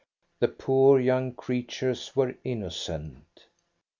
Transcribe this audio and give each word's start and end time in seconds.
The 0.39 0.47
poor 0.47 0.99
young 0.99 1.31
creatures 1.35 2.15
were 2.15 2.33
innocent. 2.43 3.45